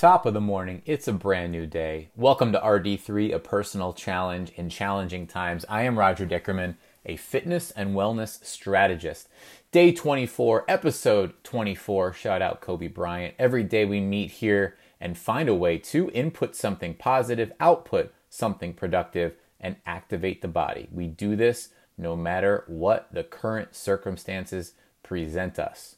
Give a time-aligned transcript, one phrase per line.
[0.00, 2.08] Top of the morning, it's a brand new day.
[2.16, 5.66] Welcome to RD3, a personal challenge in challenging times.
[5.68, 9.28] I am Roger Dickerman, a fitness and wellness strategist.
[9.72, 12.14] Day 24, episode 24.
[12.14, 13.34] Shout out Kobe Bryant.
[13.38, 18.72] Every day we meet here and find a way to input something positive, output something
[18.72, 20.88] productive, and activate the body.
[20.90, 24.72] We do this no matter what the current circumstances
[25.02, 25.96] present us.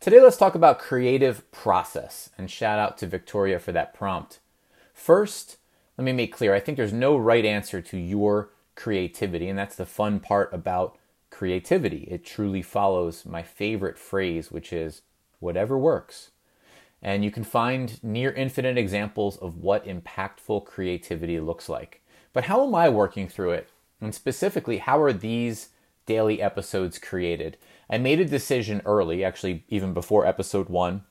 [0.00, 4.40] Today, let's talk about creative process, and shout out to Victoria for that prompt.
[4.94, 5.58] First,
[5.98, 9.76] let me make clear I think there's no right answer to your creativity, and that's
[9.76, 10.96] the fun part about
[11.30, 12.08] creativity.
[12.10, 15.02] It truly follows my favorite phrase, which is
[15.38, 16.30] whatever works.
[17.02, 22.02] And you can find near infinite examples of what impactful creativity looks like.
[22.32, 23.68] But how am I working through it?
[24.00, 25.70] And specifically, how are these
[26.06, 27.56] daily episodes created?
[27.90, 31.02] I made a decision early, actually, even before episode one,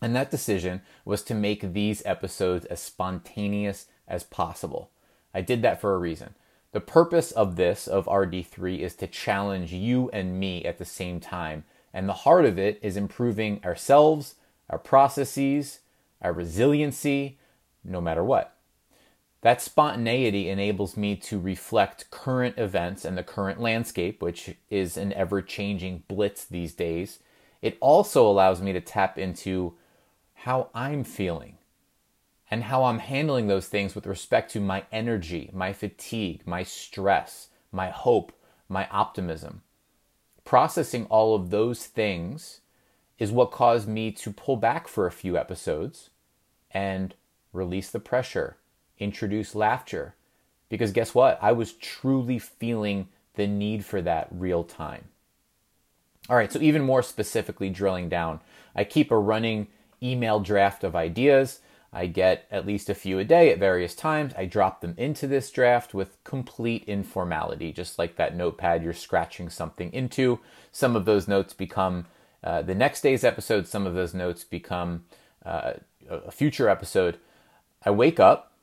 [0.00, 4.90] and that decision was to make these episodes as spontaneous as possible.
[5.34, 6.36] I did that for a reason.
[6.70, 11.18] The purpose of this, of RD3, is to challenge you and me at the same
[11.18, 11.64] time.
[11.92, 14.36] And the heart of it is improving ourselves,
[14.70, 15.80] our processes,
[16.22, 17.38] our resiliency,
[17.82, 18.53] no matter what.
[19.44, 25.12] That spontaneity enables me to reflect current events and the current landscape, which is an
[25.12, 27.18] ever changing blitz these days.
[27.60, 29.74] It also allows me to tap into
[30.32, 31.58] how I'm feeling
[32.50, 37.48] and how I'm handling those things with respect to my energy, my fatigue, my stress,
[37.70, 38.32] my hope,
[38.66, 39.60] my optimism.
[40.46, 42.62] Processing all of those things
[43.18, 46.08] is what caused me to pull back for a few episodes
[46.70, 47.14] and
[47.52, 48.56] release the pressure
[48.98, 50.14] introduce laughter.
[50.68, 51.38] Because guess what?
[51.42, 55.08] I was truly feeling the need for that real time.
[56.28, 58.40] All right, so even more specifically, drilling down,
[58.74, 59.66] I keep a running
[60.02, 61.60] email draft of ideas.
[61.92, 64.32] I get at least a few a day at various times.
[64.36, 69.48] I drop them into this draft with complete informality, just like that notepad you're scratching
[69.48, 70.40] something into.
[70.72, 72.06] Some of those notes become
[72.42, 75.04] uh, the next day's episode, some of those notes become
[75.46, 75.74] uh,
[76.08, 77.18] a future episode.
[77.84, 78.53] I wake up,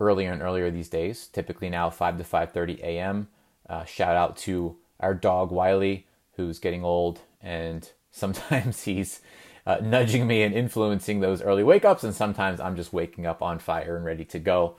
[0.00, 1.26] earlier and earlier these days.
[1.28, 3.28] Typically now 5 to 5:30 a.m.
[3.68, 9.20] Uh, shout out to our dog Wiley, who's getting old, and sometimes he's
[9.66, 13.42] uh, nudging me and influencing those early wake ups, and sometimes I'm just waking up
[13.42, 14.76] on fire and ready to go.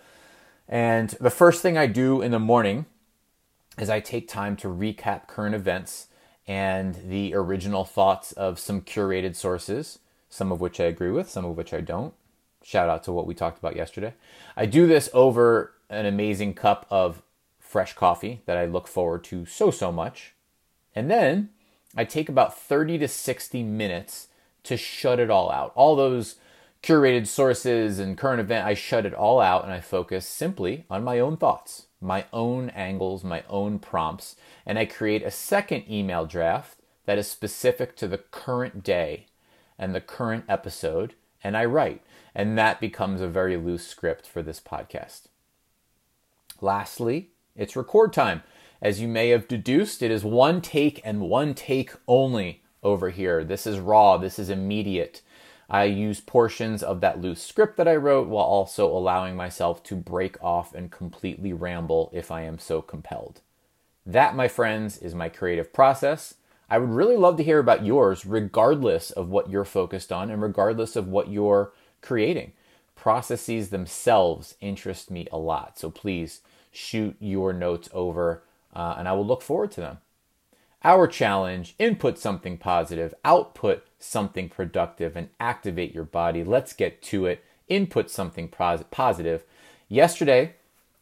[0.68, 2.86] And the first thing I do in the morning
[3.78, 6.08] is I take time to recap current events
[6.48, 10.00] and the original thoughts of some curated sources,
[10.30, 12.14] some of which I agree with, some of which I don't.
[12.64, 14.14] Shout out to what we talked about yesterday.
[14.56, 17.22] I do this over an amazing cup of
[17.60, 20.34] fresh coffee that I look forward to so, so much.
[20.96, 21.50] And then
[21.96, 24.28] I take about 30 to 60 minutes
[24.64, 25.72] to shut it all out.
[25.76, 26.36] All those
[26.84, 31.04] curated sources and current event, I shut it all out and I focus simply on
[31.04, 34.36] my own thoughts, my own angles, my own prompts.
[34.66, 39.28] And I create a second email draft that is specific to the current day
[39.80, 41.14] and the current episode.
[41.44, 42.02] And I write.
[42.36, 45.24] And that becomes a very loose script for this podcast.
[46.62, 48.44] Lastly, it's record time.
[48.82, 53.44] As you may have deduced, it is one take and one take only over here.
[53.44, 55.22] This is raw, this is immediate.
[55.70, 59.96] I use portions of that loose script that I wrote while also allowing myself to
[59.96, 63.42] break off and completely ramble if I am so compelled.
[64.06, 66.36] That, my friends, is my creative process.
[66.70, 70.42] I would really love to hear about yours, regardless of what you're focused on and
[70.42, 72.54] regardless of what you're creating.
[72.96, 75.80] Processes themselves interest me a lot.
[75.80, 76.42] So please
[76.72, 78.44] shoot your notes over
[78.76, 79.98] uh, and I will look forward to them.
[80.84, 86.44] Our challenge input something positive, output something productive, and activate your body.
[86.44, 87.44] Let's get to it.
[87.68, 89.44] Input something pos- positive.
[89.90, 90.54] Yesterday,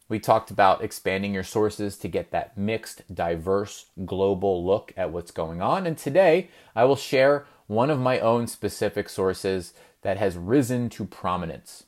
[0.08, 5.30] we talked about expanding your sources to get that mixed, diverse, global look at what's
[5.30, 5.86] going on.
[5.86, 11.04] And today, I will share one of my own specific sources that has risen to
[11.04, 11.84] prominence.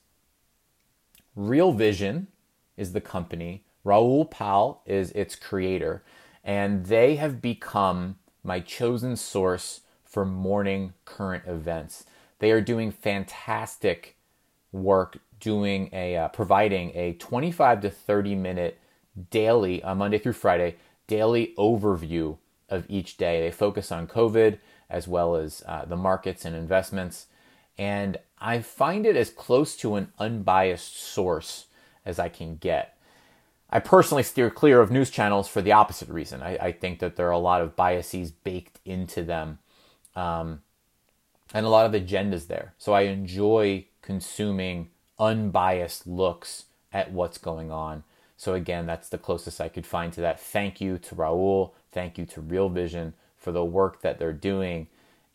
[1.36, 2.26] Real Vision
[2.76, 6.02] is the company, Raul Pal is its creator,
[6.42, 12.04] and they have become my chosen source for morning current events.
[12.40, 14.16] They are doing fantastic
[14.72, 18.78] work doing a uh, providing a 25 to 30 minute
[19.30, 20.76] daily uh, Monday through Friday
[21.06, 22.36] daily overview
[22.68, 23.40] of each day.
[23.40, 24.58] They focus on COVID
[24.90, 27.26] as well as uh, the markets and investments
[27.78, 31.66] and I find it as close to an unbiased source
[32.04, 32.96] as I can get.
[33.70, 36.42] I personally steer clear of news channels for the opposite reason.
[36.42, 39.58] I, I think that there are a lot of biases baked into them
[40.16, 40.62] um,
[41.52, 42.74] and a lot of agendas there.
[42.78, 48.04] So I enjoy consuming unbiased looks at what's going on.
[48.36, 50.40] So, again, that's the closest I could find to that.
[50.40, 51.72] Thank you to Raul.
[51.90, 54.86] Thank you to Real Vision for the work that they're doing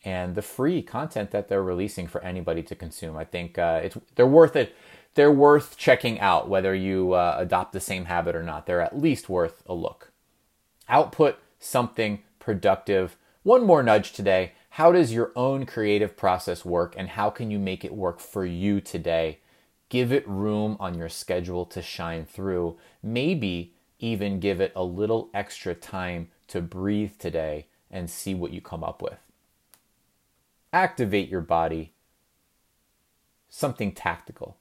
[0.04, 3.16] and the free content that they're releasing for anybody to consume.
[3.16, 4.74] I think uh, it's they're worth it.
[5.14, 8.66] They're worth checking out whether you uh, adopt the same habit or not.
[8.66, 10.10] They're at least worth a look.
[10.88, 13.16] Output something productive.
[13.42, 14.52] One more nudge today.
[14.70, 18.44] How does your own creative process work and how can you make it work for
[18.44, 19.38] you today?
[19.88, 22.78] Give it room on your schedule to shine through.
[23.02, 28.60] Maybe even give it a little extra time to breathe today and see what you
[28.60, 29.18] come up with.
[30.72, 31.92] Activate your body.
[33.48, 34.56] Something tactical.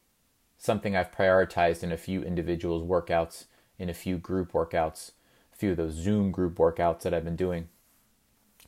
[0.58, 3.46] Something I've prioritized in a few individuals' workouts,
[3.80, 5.12] in a few group workouts,
[5.52, 7.70] a few of those Zoom group workouts that I've been doing.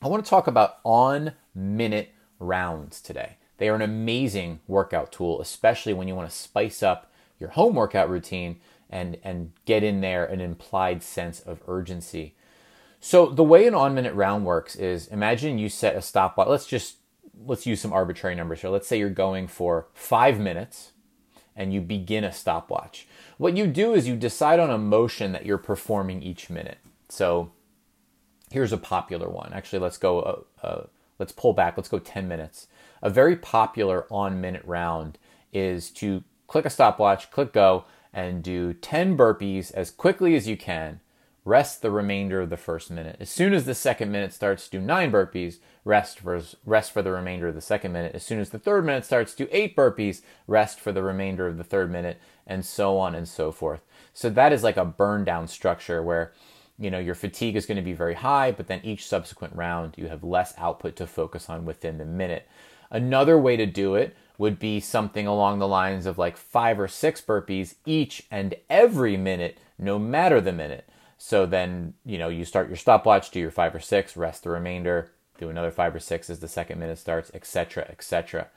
[0.02, 2.10] I want to talk about on minute
[2.40, 3.38] rounds today.
[3.57, 7.75] They are an amazing workout tool, especially when you want to spice up your home
[7.75, 8.60] workout routine
[8.90, 12.36] and, and get in there an implied sense of urgency.
[13.00, 16.48] So the way an on minute round works is imagine you set a stopwatch.
[16.48, 16.98] Let's just
[17.46, 18.69] let's use some arbitrary numbers here.
[18.69, 20.92] Let's say you're going for five minutes
[21.56, 23.07] and you begin a stopwatch.
[23.38, 26.80] What you do is you decide on a motion that you're performing each minute.
[27.10, 27.52] So
[28.52, 29.54] here's a popular one.
[29.54, 30.19] Actually, let's go.
[30.63, 30.84] Uh, uh,
[31.19, 31.78] let's pull back.
[31.78, 32.68] Let's go 10 minutes.
[33.06, 35.19] A very popular on minute round
[35.54, 40.57] is to click a stopwatch, click go, and do 10 burpees as quickly as you
[40.57, 41.02] can.
[41.44, 43.18] Rest the remainder of the first minute.
[43.19, 45.60] As soon as the second minute starts, do nine burpees.
[45.84, 48.16] Rest for rest for the remainder of the second minute.
[48.16, 50.24] As soon as the third minute starts, do eight burpees.
[50.48, 53.81] Rest for the remainder of the third minute, and so on and so forth.
[54.16, 56.34] So that is like a burn down structure where
[56.80, 59.94] you know your fatigue is going to be very high but then each subsequent round
[59.96, 62.50] you have less output to focus on within the minute
[62.95, 66.88] another way to do it would be something along the lines of like five or
[66.88, 70.88] six burpees each and every minute no matter the minute
[71.18, 74.50] so then you know you start your stopwatch do your five or six rest the
[74.50, 78.47] remainder do another five or six as the second minute starts etc etc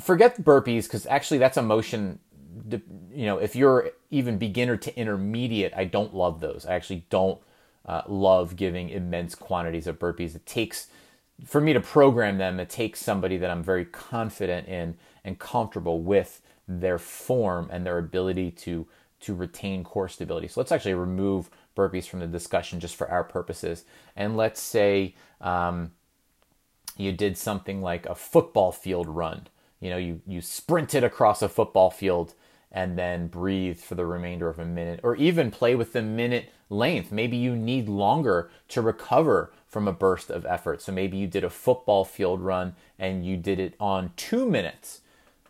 [0.00, 2.18] forget burpees because actually that's a motion
[3.12, 6.66] you know, if you're even beginner to intermediate, I don't love those.
[6.66, 7.40] I actually don't
[7.84, 10.34] uh, love giving immense quantities of burpees.
[10.34, 10.88] It takes,
[11.44, 16.00] for me to program them, it takes somebody that I'm very confident in and comfortable
[16.00, 18.86] with their form and their ability to
[19.18, 20.46] to retain core stability.
[20.46, 23.84] So let's actually remove burpees from the discussion just for our purposes.
[24.14, 25.92] And let's say um,
[26.96, 29.46] you did something like a football field run.
[29.80, 32.34] You know, you you sprinted across a football field
[32.72, 36.50] and then breathe for the remainder of a minute, or even play with the minute
[36.68, 37.12] length.
[37.12, 40.80] Maybe you need longer to recover from a burst of effort.
[40.80, 45.02] So maybe you did a football field run and you did it on two minutes.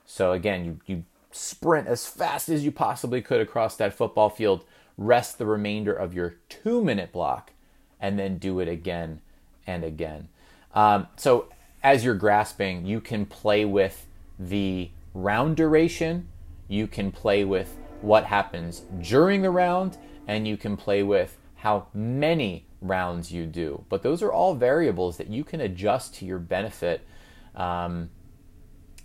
[0.05, 4.65] So again, you, you sprint as fast as you possibly could across that football field,
[4.99, 7.53] rest the remainder of your two minute block,
[8.01, 9.21] and then do it again
[9.65, 10.27] and again.
[10.75, 11.47] Um, so
[11.85, 14.09] as you're grasping, you can play with
[14.41, 16.27] the round duration
[16.67, 19.97] you can play with what happens during the round
[20.27, 23.85] and you can play with how many rounds you do.
[23.89, 27.07] But those are all variables that you can adjust to your benefit
[27.55, 28.11] um,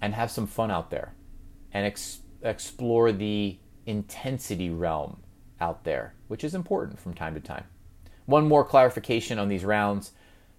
[0.01, 1.13] and have some fun out there
[1.73, 5.21] and ex- explore the intensity realm
[5.59, 7.65] out there, which is important from time to time.
[8.25, 10.11] One more clarification on these rounds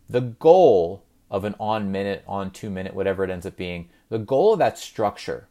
[0.09, 4.19] the goal of an on minute, on two minute, whatever it ends up being, the
[4.19, 5.49] goal of that structure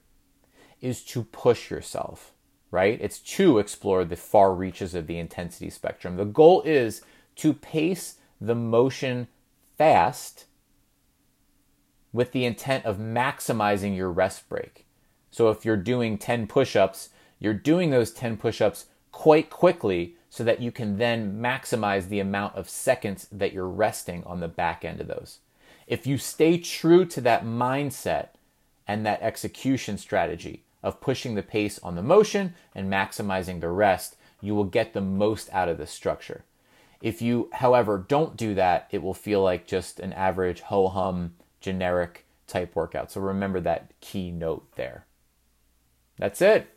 [0.82, 2.34] is to push yourself,
[2.70, 3.00] right?
[3.02, 6.18] It's to explore the far reaches of the intensity spectrum.
[6.18, 7.02] The goal is
[7.42, 9.28] to pace the motion
[9.78, 10.46] fast
[12.14, 14.86] with the intent of maximizing your rest break.
[15.32, 20.16] So if you're doing 10 push ups, you're doing those 10 push ups quite quickly
[20.30, 24.48] so that you can then maximize the amount of seconds that you're resting on the
[24.48, 25.40] back end of those.
[25.88, 28.30] If you stay true to that mindset
[28.88, 34.16] and that execution strategy, of pushing the pace on the motion and maximizing the rest,
[34.42, 36.44] you will get the most out of the structure.
[37.02, 41.34] If you, however, don't do that, it will feel like just an average ho hum
[41.60, 43.12] generic type workout.
[43.12, 45.06] So remember that key note there.
[46.18, 46.68] That's it.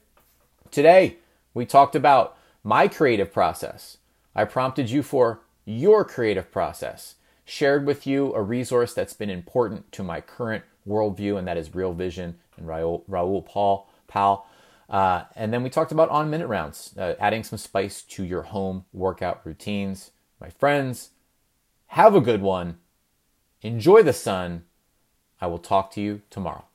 [0.71, 1.19] Today,
[1.52, 3.99] we talked about my creative process.
[4.35, 9.93] I prompted you for your creative process, shared with you a resource that's been important
[9.93, 14.47] to my current worldview, and that is Real Vision and Raul, Raul Paul pal.
[14.88, 18.43] Uh, and then we talked about on minute rounds, uh, adding some spice to your
[18.43, 20.11] home workout routines.
[20.45, 21.13] My friends,
[21.87, 22.77] have a good one.
[23.63, 24.65] Enjoy the sun.
[25.41, 26.67] I will talk to you tomorrow.